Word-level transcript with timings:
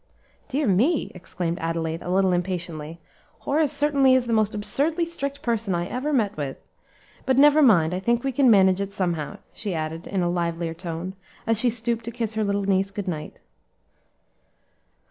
"Dear 0.47 0.65
me!" 0.65 1.11
exclaimed 1.13 1.59
Adelaide, 1.59 2.01
a 2.01 2.09
little 2.09 2.33
impatiently; 2.33 2.99
"Horace 3.41 3.71
certainly 3.71 4.15
is 4.15 4.25
the 4.25 4.33
most 4.33 4.55
absurdly 4.55 5.05
strict 5.05 5.43
person 5.43 5.75
I 5.75 5.85
ever 5.85 6.11
met 6.11 6.35
with. 6.35 6.57
But 7.27 7.37
never 7.37 7.61
mind, 7.61 7.93
I 7.93 7.99
think 7.99 8.23
we 8.23 8.31
can 8.31 8.49
manage 8.49 8.81
it 8.81 8.91
somehow," 8.93 9.37
she 9.53 9.75
added, 9.75 10.07
in 10.07 10.23
a 10.23 10.27
livelier 10.31 10.73
tone, 10.73 11.13
as 11.45 11.59
she 11.59 11.69
stooped 11.69 12.05
to 12.05 12.11
kiss 12.11 12.33
her 12.33 12.43
little 12.43 12.63
niece 12.63 12.89
good 12.89 13.07
night. 13.07 13.41